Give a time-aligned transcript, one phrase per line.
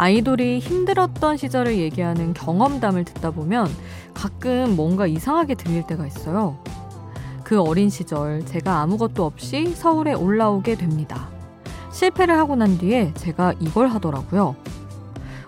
[0.00, 3.68] 아이돌이 힘들었던 시절을 얘기하는 경험담을 듣다 보면
[4.14, 6.56] 가끔 뭔가 이상하게 들릴 때가 있어요.
[7.44, 11.28] 그 어린 시절 제가 아무것도 없이 서울에 올라오게 됩니다.
[11.92, 14.56] 실패를 하고 난 뒤에 제가 이걸 하더라고요.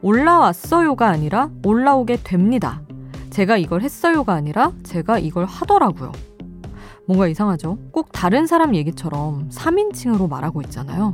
[0.00, 2.80] 올라왔어요가 아니라 올라오게 됩니다.
[3.28, 6.10] 제가 이걸 했어요가 아니라 제가 이걸 하더라고요.
[7.06, 7.76] 뭔가 이상하죠?
[7.92, 11.12] 꼭 다른 사람 얘기처럼 3인칭으로 말하고 있잖아요.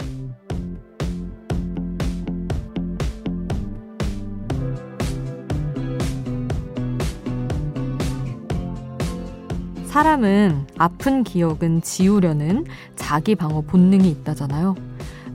[9.95, 12.67] 사람은 아픈 기억은 지우려는
[12.97, 14.75] 자기 방어 본능이 있다잖아요.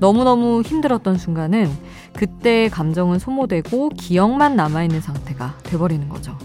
[0.02, 1.72] 너무너무 힘들었던 순간은
[2.12, 6.38] 그때의 감정은 소모되고 기억만 남아있는 상태가 돼버리는 거죠.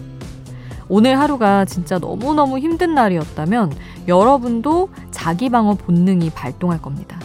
[0.87, 3.73] 오늘 하루가 진짜 너무너무 힘든 날이었다면
[4.07, 7.19] 여러분도 자기 방어 본능이 발동할 겁니다.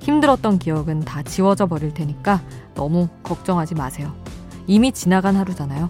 [0.00, 2.42] 힘들었던 기억은 다 지워져 버릴 테니까
[2.74, 4.12] 너무 걱정하지 마세요.
[4.66, 5.88] 이미 지나간 하루잖아요.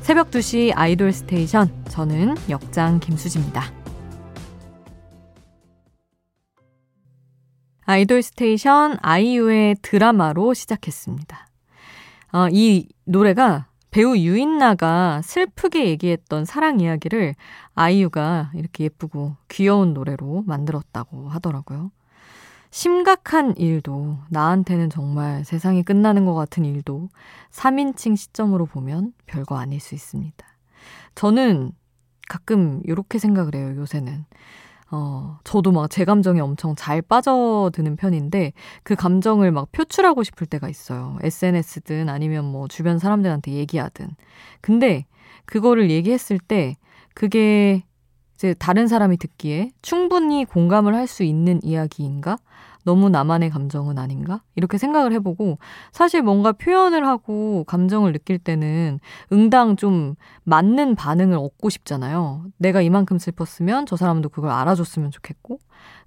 [0.00, 1.79] 새벽 2시 아이돌 스테이션.
[1.90, 3.64] 저는 역장 김수지입니다.
[7.84, 11.48] 아이돌 스테이션 아이유의 드라마로 시작했습니다.
[12.32, 17.34] 어, 이 노래가 배우 유인나가 슬프게 얘기했던 사랑 이야기를
[17.74, 21.90] 아이유가 이렇게 예쁘고 귀여운 노래로 만들었다고 하더라고요.
[22.70, 27.08] 심각한 일도, 나한테는 정말 세상이 끝나는 것 같은 일도
[27.50, 30.46] 3인칭 시점으로 보면 별거 아닐 수 있습니다.
[31.16, 31.72] 저는
[32.30, 34.24] 가끔 이렇게 생각을 해요, 요새는.
[34.92, 38.52] 어, 저도 막 제 감정에 엄청 잘 빠져드는 편인데
[38.84, 41.18] 그 감정을 막 표출하고 싶을 때가 있어요.
[41.22, 44.08] SNS든 아니면 뭐 주변 사람들한테 얘기하든.
[44.60, 45.06] 근데
[45.46, 46.76] 그거를 얘기했을 때
[47.14, 47.84] 그게
[48.34, 52.38] 이제 다른 사람이 듣기에 충분히 공감을 할 수 있는 이야기인가?
[52.84, 54.42] 너무 나만의 감정은 아닌가?
[54.54, 55.58] 이렇게 생각을 해보고
[55.92, 59.00] 사실 뭔가 표현을 하고 감정을 느낄 때는
[59.32, 60.14] 응당 좀
[60.44, 62.44] 맞는 반응을 얻고 싶잖아요.
[62.58, 65.58] 내가 이만큼 슬펐으면 저 사람도 그걸 알아줬으면 좋겠고.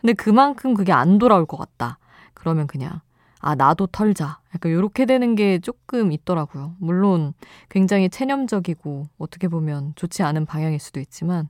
[0.02, 2.00] 근데 그만큼 그게 안 돌아올 것 같다.
[2.34, 3.02] 그러면 그냥
[3.40, 4.40] 아, 나도 털자.
[4.56, 6.76] 약간 요렇게 되는 게 조금 있더라고요.
[6.80, 7.34] 물론
[7.70, 11.50] 굉장히 체념적이고 어떻게 보면 좋지 않은 방향일 수도 있지만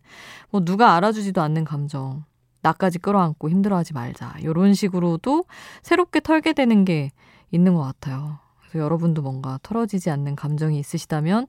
[0.49, 2.25] 뭐 누가 알아주지도 않는 감정
[2.63, 4.35] 나까지 끌어안고 힘들어하지 말자.
[4.43, 5.45] 요런 식으로도
[5.83, 7.11] 새롭게 털게 되는 게
[7.51, 8.39] 있는 것 같아요.
[8.59, 11.45] 그래서 여러분도 뭔가 털어지지 않는 감정이 있으시다면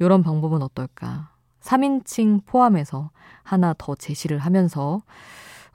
[0.00, 1.32] 요런 방법은 어떨까?
[1.62, 3.10] 3인칭 포함해서
[3.42, 5.02] 하나 더 제시를 하면서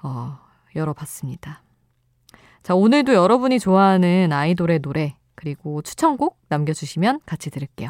[0.02, 0.38] 어,
[0.76, 1.62] 열어봤습니다.
[2.62, 7.90] 자, 오늘도 여러분이 좋아하는 아이돌의 노래, 그리고 추천곡 남겨주시면 같이 들을게요.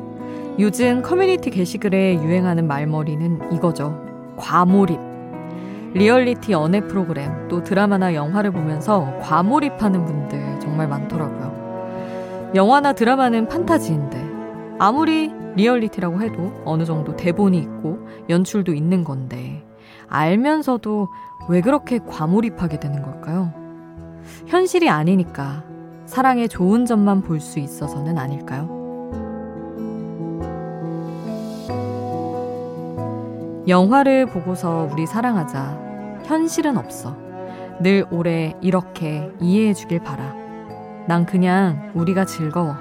[0.61, 3.99] 요즘 커뮤니티 게시글에 유행하는 말머리는 이거죠.
[4.37, 4.99] 과몰입.
[5.95, 12.51] 리얼리티 연애 프로그램, 또 드라마나 영화를 보면서 과몰입하는 분들 정말 많더라고요.
[12.53, 14.23] 영화나 드라마는 판타지인데,
[14.77, 17.97] 아무리 리얼리티라고 해도 어느 정도 대본이 있고
[18.29, 19.65] 연출도 있는 건데,
[20.09, 21.07] 알면서도
[21.49, 23.51] 왜 그렇게 과몰입하게 되는 걸까요?
[24.45, 25.63] 현실이 아니니까
[26.05, 28.80] 사랑의 좋은 점만 볼 수 있어서는 아닐까요?
[33.67, 36.23] 영화를 보고서 우리 사랑하자.
[36.25, 37.15] 현실은 없어.
[37.79, 40.33] 늘 오래 이렇게 이해해 주길 바라.
[41.07, 42.75] 난 그냥 우리가 즐거워.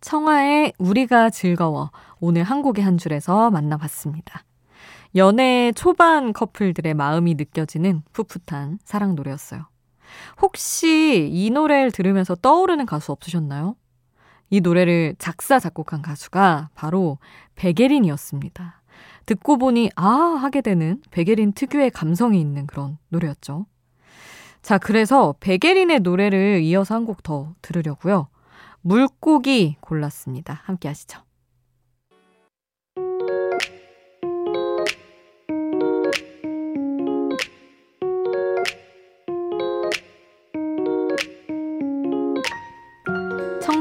[0.00, 1.92] 청하의 우리가 즐거워.
[2.18, 4.42] 오늘 한국의 한 줄에서 만나봤습니다.
[5.14, 9.69] 연애 초반 커플들의 마음이 느껴지는 풋풋한 사랑 노래였어요.
[10.40, 13.76] 혹시 이 노래를 들으면서 떠오르는 가수 없으셨나요?
[14.50, 17.18] 이 노래를 작사, 작곡한 가수가 바로
[17.56, 18.82] 백예린이었습니다.
[19.26, 23.66] 듣고 보니 아 하게 되는 백예린 특유의 감성이 있는 그런 노래였죠.
[24.62, 28.28] 자, 그래서 백예린의 노래를 이어서 한 곡 더 들으려고요.
[28.82, 30.60] 물고기 골랐습니다.
[30.64, 31.20] 함께 하시죠.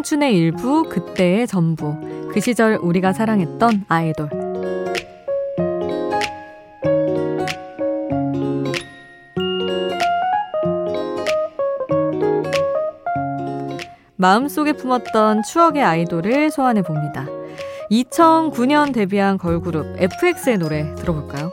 [0.09, 1.95] 청춘의 일부, 그때의 전부.
[2.33, 4.29] 그 시절 우리가 사랑했던 아이돌.
[14.15, 17.27] 마음속에 품었던 추억의 아이돌을 소환해 봅니다.
[17.91, 21.51] 2009년 데뷔한 걸그룹 FX의 노래 들어볼까요?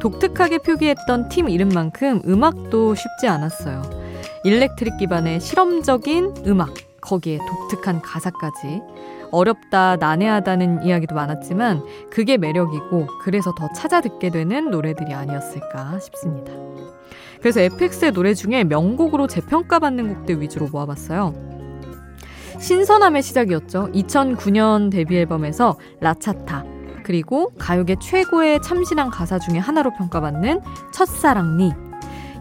[0.00, 3.82] 독특하게 표기했던 팀 이름만큼 음악도 쉽지 않았어요.
[4.44, 6.70] 일렉트릭 기반의 실험적인 음악,
[7.00, 8.82] 거기에 독특한 가사까지.
[9.30, 16.52] 어렵다, 난해하다는 이야기도 많았지만 그게 매력이고 그래서 더 찾아 듣게 되는 노래들이 아니었을까 싶습니다.
[17.40, 21.32] 그래서 FX의 노래 중에 명곡으로 재평가받는 곡들 위주로 모아봤어요.
[22.58, 23.90] 신선함의 시작이었죠.
[23.92, 26.64] 2009년 데뷔 앨범에서 라차타
[27.04, 30.60] 그리고 가요계 최고의 참신한 가사 중에 하나로 평가받는
[30.92, 31.72] 첫사랑니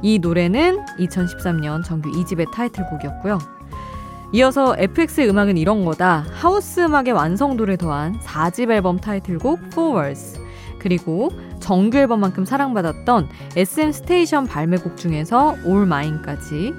[0.02, 3.59] 이 노래는 2013년 정규 2집의 타이틀곡이었고요.
[4.32, 6.26] 이어서 FX의 음악은 이런 거다.
[6.32, 10.40] 하우스 음악의 완성도를 더한 4집 앨범 타이틀곡 4 Walls
[10.78, 11.30] 그리고
[11.60, 16.74] 정규 앨범만큼 사랑받았던 SM 스테이션 발매곡 중에서 All Mine까지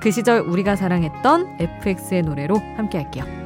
[0.00, 3.41] 그 시절 우리가 사랑했던 FX의 노래로 함께 할게요.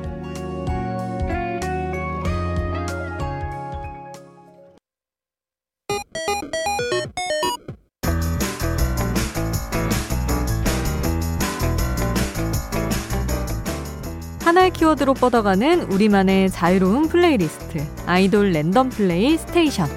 [14.47, 19.89] 하나의 키워드로 뻗어가는 우리만의 자유로운 플레이리스트 아이돌 랜덤 플레이 스테이션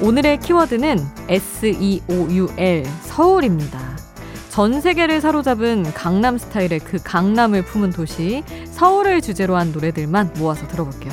[0.00, 3.80] 오늘의 키워드는 SEOUL, 서울입니다.
[4.50, 11.12] 전 세계를 사로잡은 강남 스타일의 그 강남을 품은 도시, 서울을 주제로 한 노래들만 모아서 들어볼게요.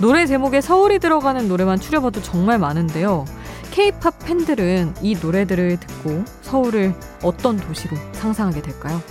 [0.00, 3.26] 노래 제목에 서울이 들어가는 노래만 추려봐도 정말 많은데요.
[3.74, 6.94] 케이팝 팬들은 이 노래들을 듣고 서울을
[7.24, 9.02] 어떤 도시로 상상하게 될까요?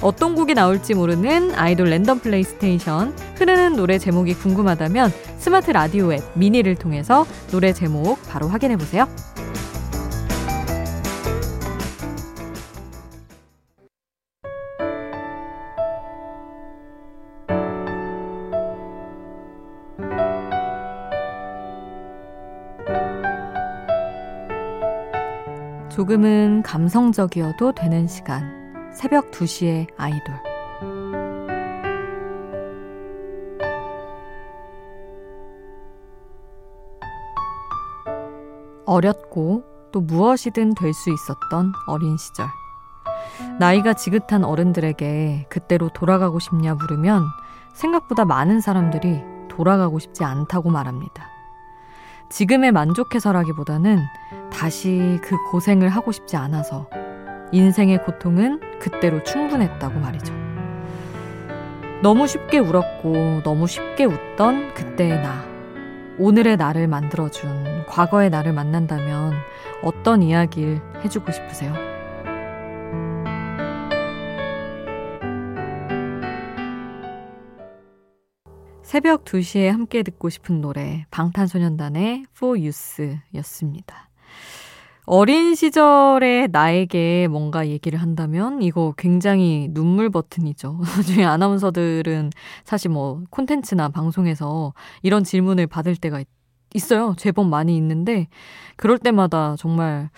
[0.00, 6.22] 어떤 곡이 나올지 모르는 아이돌 랜덤 플레이 스테이션 흐르는 노래 제목이 궁금하다면 스마트 라디오 앱
[6.34, 9.08] 미니를 통해서 노래 제목 바로 확인해 보세요.
[26.00, 28.90] 조금은 감성적이어도 되는 시간.
[28.90, 30.34] 새벽 2시에 아이돌.
[38.86, 39.62] 어렸고
[39.92, 42.46] 또 무엇이든 될 수 있었던 어린 시절.
[43.58, 47.24] 나이가 지긋한 어른들에게 그때로 돌아가고 싶냐 물으면
[47.74, 51.39] 생각보다 많은 사람들이 돌아가고 싶지 않다고 말합니다.
[52.30, 53.98] 지금에 만족해서라기보다는
[54.52, 56.88] 다시 그 고생을 하고 싶지 않아서
[57.52, 60.32] 인생의 고통은 그때로 충분했다고 말이죠.
[62.02, 65.44] 너무 쉽게 울었고 너무 쉽게 웃던 그때의 나.
[66.18, 69.34] 오늘의 나를 만들어준 과거의 나를 만난다면
[69.82, 71.74] 어떤 이야기를 해주고 싶으세요?
[78.90, 84.10] 새벽 2시에 함께 듣고 싶은 노래 방탄소년단의 For Youth 였습니다.
[85.06, 90.80] 어린 시절의 나에게 뭔가 얘기를 한다면 이거 굉장히 눈물 버튼이죠.
[90.96, 92.30] 나중에 아나운서들은
[92.64, 96.26] 사실 뭐 콘텐츠나 방송에서 이런 질문을 받을 때가 있,
[96.74, 97.14] 있어요.
[97.16, 98.26] 제법 많이 있는데
[98.74, 100.10] 그럴 때마다 정말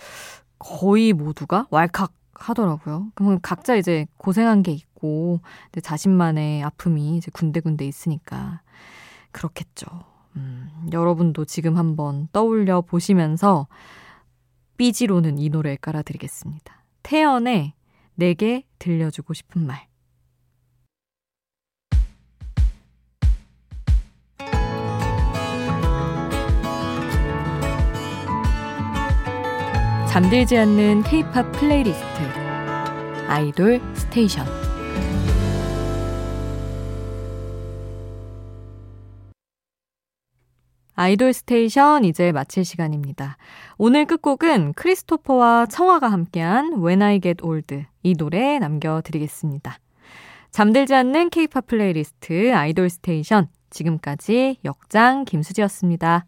[0.57, 3.11] 거의 모두가 왈칵 하더라고요.
[3.15, 5.41] 그러면 각자 이제 고생한 게 있고
[5.81, 8.61] 자신만의 아픔이 이제 군데군데 있으니까
[9.31, 9.87] 그렇겠죠.
[10.35, 13.67] 음, 여러분도 지금 한번 떠올려 보시면서
[14.77, 16.83] BG로는 이 노래 깔아드리겠습니다.
[17.03, 17.73] 태연의
[18.15, 19.87] 내게 들려주고 싶은 말.
[30.13, 32.03] 잠들지 않는 케이팝 플레이리스트
[33.27, 34.45] 아이돌 스테이션
[40.93, 43.37] 아이돌 스테이션 이제 마칠 시간입니다.
[43.79, 49.79] 오늘 끝곡은 크리스토퍼와 청하가 함께한 When I Get Old 이 노래 남겨드리겠습니다.
[50.51, 56.27] 잠들지 않는 케이팝 플레이리스트 아이돌 스테이션 지금까지 역장 김수지였습니다.